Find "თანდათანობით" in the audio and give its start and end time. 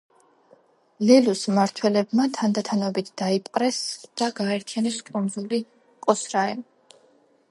2.37-3.11